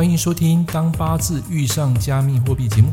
[0.00, 2.90] 欢迎收听《当八字遇上加密货币》节目。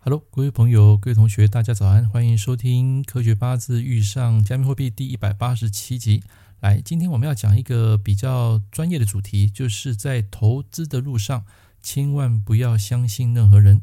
[0.00, 2.06] Hello，各位朋友、各位同学，大家早安！
[2.10, 6.22] 欢迎收听《科学八字遇上加密货币》第一百八十七集。
[6.60, 11.46] 来，今天我们要讲一个比较专业的主题，就是在投资的路上，
[11.82, 13.80] 千万不要相信任何人。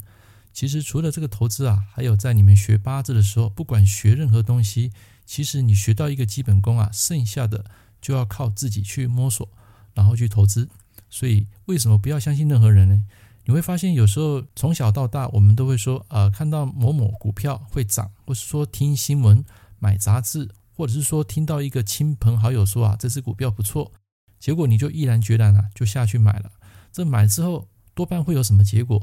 [0.53, 4.91] 其实除了这个投资啊，还有在你们学八字的时候，不管学任何东西，
[5.25, 7.65] 其实你学到一个基本功啊，剩下的
[7.99, 9.49] 就要靠自己去摸索，
[9.95, 10.69] 然后去投资。
[11.09, 13.03] 所以，为什么不要相信任何人呢？
[13.45, 19.43] 你会发现，有时候从小到大，我们都会说，呃，看到某某股票会涨，或是说听新闻、
[19.79, 23.91] 买杂志，或者是说听到一个亲朋好友说啊，这只股票不错，
[24.39, 26.51] 结果你就毅然决然啊，就下去买了。
[26.91, 29.01] 这买之后多半会有什么结果？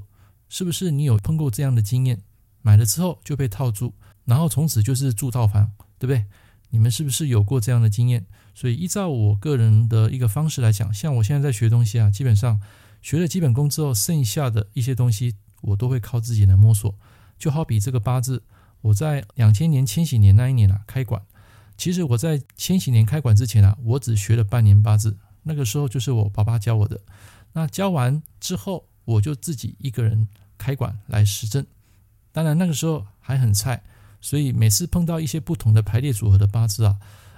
[0.48, 2.22] 是不是你有碰过这样的经验？
[2.62, 3.92] 买了之后就被套住，
[4.24, 6.24] 然后从此就是住套房，对不对？
[6.70, 8.26] 你们是不是有过这样的经验？
[8.54, 12.60] 所以依照我个人的一个方式来讲，像我现在在学东西啊，基本上
[13.02, 16.94] 学了基本功之后，剩下的一些东西我都会靠自己来摸索。
[17.38, 18.42] 就好比这个八字，
[18.80, 21.22] 我在两千年千禧年那一年啊开馆，
[21.76, 27.00] 其实我在千禧年开馆之前啊，我只学了半年八字，那个时候就是我爸爸教我的。
[27.52, 31.66] 那教完之后，我就自己一个人开馆来实证。
[32.32, 33.82] 当然那个时候还很菜。
[34.26, 36.96] 所以每次碰到一些不同的排列组合的八字啊，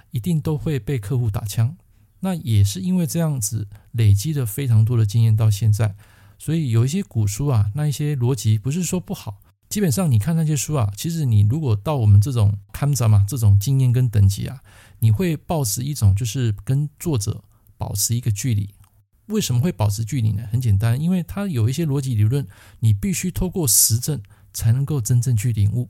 [0.09, 1.77] 一定都会被客户打枪。
[2.21, 5.95] 那也是因为这样子累积了非常多的经验到现在。
[6.39, 14.59] 所以有一些古书啊，那一些逻辑不是说不好，基本上你看那些书啊，其实你如果到我们这种看着嘛，这种经验跟等级啊，
[14.97, 17.43] 你会保持一种就是跟作者
[17.77, 18.67] 保持一个距离。
[19.27, 20.41] 为什么会保持距离呢？
[20.51, 22.47] 很简单，因为它有一些逻辑理论，
[22.79, 24.19] 你必须透过实证
[24.51, 25.87] 才能够真正去领悟。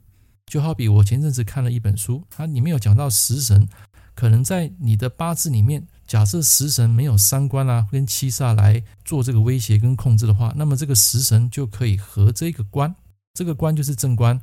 [0.50, 3.70] 就好比我前阵子看了一本书，它里面有讲到食神，
[4.16, 12.94] 可能在你的八字里面，假设食神没有三官啊跟七煞来做这个威胁跟控制的话，那么这个食神就可以合这个官，
[13.36, 14.42] 这个官就是正官，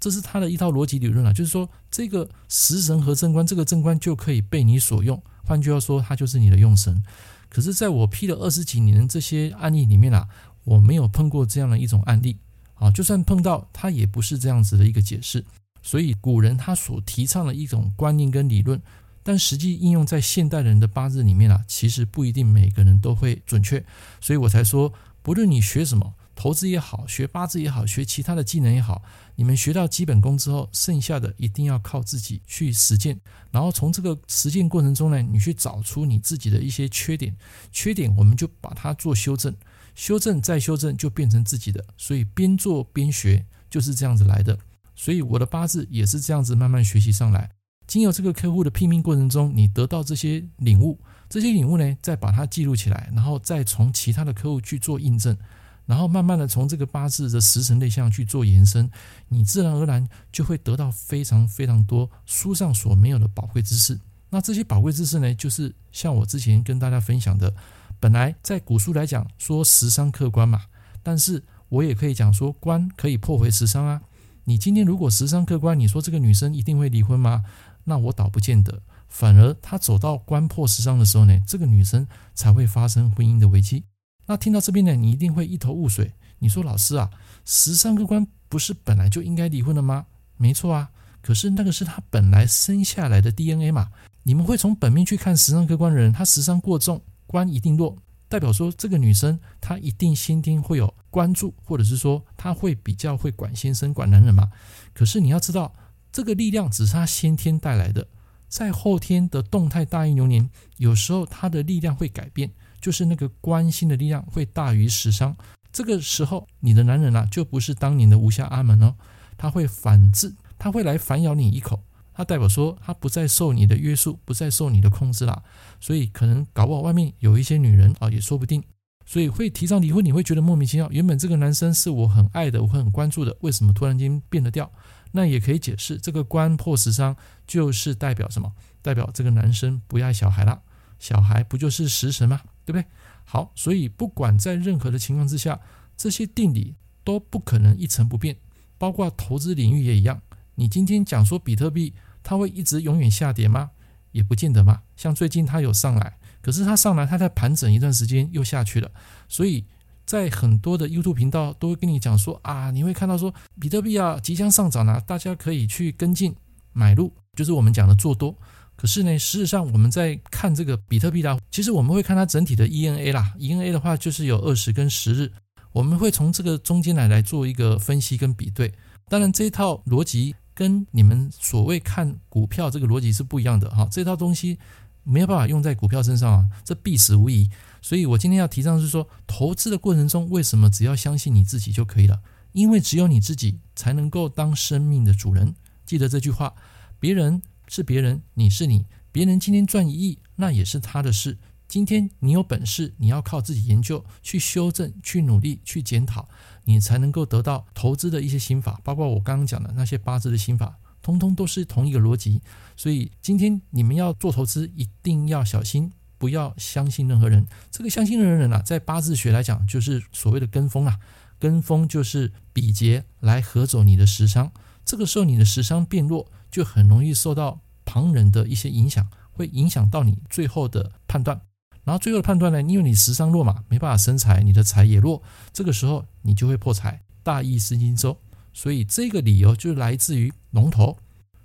[0.00, 7.02] 这是他的一套逻辑理论啊，就是说这个食神和正官，这个正官就可以被你所用，换句话说，它就是你的用神。
[7.50, 10.26] 可是，在我批了二十几年这些案例里面啊，
[10.64, 12.38] 我没有碰过这样的一种案例。
[12.82, 15.44] 啊，就算碰到，他也不是这样子的一个解释。
[15.82, 18.82] 所以古人他所提倡的一种观念跟理论，
[19.22, 23.84] 但实际应用在现代人的八字里面啊，其实不一定每个人都会准确。
[24.20, 29.02] 所以我才说，不论你学什么，投资也好，学八字也好，学其他的技能也好，
[29.36, 33.20] 你们学到基本功之后，剩下的一定要靠自己去实践。
[33.52, 37.36] 然后从这个实践过程中呢，你去找出你自己的一些缺点，
[37.70, 39.54] 缺点我们就把它做修正。
[39.94, 41.84] 修正再修正，就变成自己的。
[41.96, 44.58] 所以边做边学，就是这样子来的。
[44.94, 47.50] 所以我的八字也是这样子慢慢学习上来。
[47.86, 50.98] 经由这个客户的拼命过程中，你得到这些领悟，
[51.28, 55.36] 这些领悟呢，再把它记录起来，然后再从其他的客户去做印证，
[55.84, 58.90] 然后慢慢的从这个八字的食神类象去做延伸，
[59.28, 63.98] 你自然而然就会得到非常非常多书上所没有的宝贵知识。
[64.30, 67.52] 那这些宝贵知识呢，就是像我之前跟大家分享的。
[68.02, 70.62] 本来在古书来讲说食伤克官嘛，
[71.04, 74.02] 但是我也可以讲说官可以破回食伤啊。
[74.42, 77.44] 你今天如果食伤克官，你说这个女生一定会离婚吗？
[77.84, 82.04] 那我倒不见得，反而她走到官破食伤的时候呢，这个女生
[82.34, 83.84] 才会发生婚姻的危机。
[84.26, 86.12] 那听到这边呢，你一定会一头雾水。
[86.40, 87.08] 你说老师啊，
[87.44, 90.06] 食伤克官不是本来就应该离婚了吗？
[90.36, 90.90] 没错啊，
[91.22, 93.92] 可是那个是她本来生下来的 DNA 嘛。
[94.24, 97.00] 你们会从本命去看食伤克官的人，他食伤过重。
[97.32, 97.96] 官一定弱，
[98.28, 104.52] 代表说这个女生她一定先天会有关注，或者是说她会比较会管先生、管男人嘛。
[104.92, 105.74] 可是你要知道，
[106.12, 108.06] 这个力量只是她先天带来的，
[108.48, 112.50] 在后天的动态大运流年，有时候她的力量会改变，
[112.80, 115.34] 就是那个关心的力量会大于食伤。
[115.72, 118.94] 这个时候，你的男人啊，就不是当年的吴下阿门哦，
[119.38, 121.82] 他会反制，他会来反咬你一口。
[122.14, 125.42] 它代表说，他不再受你的约束，不再受你的控制了，
[125.80, 128.62] 所以可能搞不好外面有一些女人啊，也说不定。
[129.04, 130.88] 所以会提倡离婚，你会觉得莫名其妙。
[130.90, 134.70] 原本这个男生是我很爱的，我会很关注的，为什么突然间变得掉？
[135.10, 137.16] 那也可以解释，这个官破十伤
[137.46, 138.52] 就是代表什么？
[138.80, 140.62] 代表这个男生不爱小孩了，
[140.98, 142.40] 小孩不就是食神吗？
[142.64, 142.86] 对不对？
[143.24, 145.60] 好，所以不管在任何的情况之下，
[145.96, 148.36] 这些定理都不可能一成不变，
[148.78, 150.22] 包括投资领域也一样。
[150.54, 151.92] 你今天讲说比特币
[152.22, 153.70] 它会一直永远下跌吗？
[154.12, 154.82] 也不见得嘛。
[154.96, 158.90] 像最近它有上来，可是它上来它在盘整一段时间又下去了。
[159.28, 159.64] 所以
[160.04, 166.34] 在很多的 YouTube 频道都会跟你讲说啊，你会看到说比特币啊即将上涨了，大家可以去跟进
[166.72, 168.36] 买入，就是我们讲的做多。
[168.74, 175.30] 可是呢，事实上我们在看这个比特币的，其实我们会看它整体的 ENA 啦，ENA 的话就是有二十跟十日，
[175.72, 178.72] 我们会从这个中间来来做一个分析跟比对。
[179.08, 184.58] 当然，这一套逻辑跟你们所谓看股票这个逻辑是不一样的哈，这套东西
[185.02, 187.48] 没有办法用在股票身上啊，这必死无疑。
[187.80, 192.20] 所以我今天要提倡是说，投资的过程中，为什么只要相信你自己就可以了？
[192.52, 195.54] 因为只有你自己才能够当生命的主人。
[195.84, 196.54] 记得这句话，
[197.00, 198.86] 别人是别人，你是你。
[199.10, 201.38] 别人今天赚一亿，那也是他的事。
[201.72, 206.28] 今天你有本事，你要靠自己研究、去修正、去努力、去检讨，
[206.64, 208.78] 你才能够得到投资的一些心法。
[208.84, 212.42] 包括我刚刚讲的那些八字的心法，通通都是同一个逻辑。
[212.76, 217.46] 所以今天你们要做投资，一定要小心，不要相信任何人。
[217.70, 221.00] 这个相信任何人啊，在八字学来讲，就是所谓的跟风啊。
[221.38, 224.52] 跟风就是比劫来合走你的食伤。
[224.84, 231.40] 这个时候，你的食伤变弱，就很容易受到旁人的一些影响，会影响到你最后的判断。
[231.84, 238.16] 然后最后的判断呢，因为你食伤弱嘛，没办法生财，你的财也弱，这个时候你就会破财，大意失荆州。
[238.52, 240.96] 所以这个理由就来自于龙头。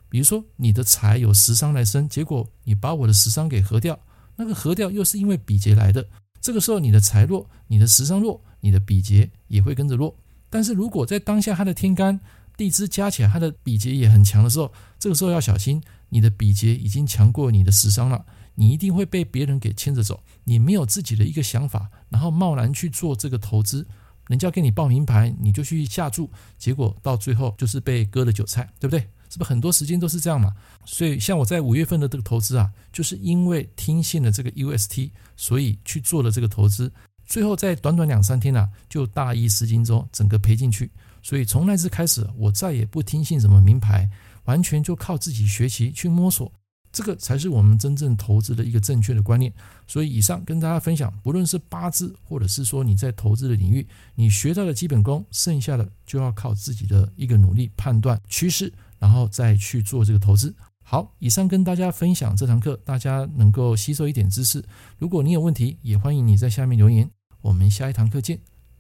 [0.10, 3.98] 比如说你的财有食伤来生，结果你把我的食伤给合掉，
[4.36, 6.08] 那个合掉又是因为比劫来的，
[6.40, 10.16] 这个时候你的财弱，你的食伤弱，你的比劫也会跟着弱。
[10.50, 12.20] 但是如果在当下它的天干，
[12.58, 18.26] 地支加起来，它的比劫也很强的时候，这个时候要小心，你的比劫已经强过你的食伤了，
[18.56, 20.22] 你一定会被别人给牵着走。
[20.44, 23.88] 你没有自己的一个想法，然后贸然去做这个投资，
[24.28, 29.08] 人家给你报名牌，你就去下注，结果到最后就是被割了韭菜，对不对？
[29.30, 30.54] 是不是很多时间都是这样嘛？
[30.86, 36.90] 所以像我在五月份的这个投资啊，就是因为听信了这个 UST，所以去做了这个投资，
[37.26, 40.90] 最后在短短两三天啊，就大意失荆州，整个赔进去。
[41.22, 44.10] 所以从那次开始，我再也不听信什么名牌，
[44.46, 46.52] 完全就靠自己学习去摸索，
[46.92, 49.52] 这个才是我们真正投资的一个正确的观念。
[49.86, 53.86] 所以以上跟大家分享，不论是八字，或者是说你在投资的领域，
[54.16, 60.54] 你学到的基本功，剩下的就要靠自己的一个努力判断趋势，然后再去做这个投资。
[60.84, 64.64] 好，以上跟大家分享这堂课，大家能够吸收一点知识。
[64.98, 67.10] 如果你有问题，也欢迎你在下面留言。
[67.42, 68.40] 我们下一堂课见，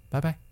[0.09, 0.46] 拜拜。